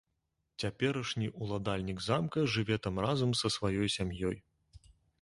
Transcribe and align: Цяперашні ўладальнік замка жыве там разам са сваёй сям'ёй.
Цяперашні 0.63 1.27
ўладальнік 1.43 2.03
замка 2.07 2.47
жыве 2.57 2.81
там 2.89 2.95
разам 3.09 3.39
са 3.45 3.55
сваёй 3.61 3.97
сям'ёй. 4.01 4.37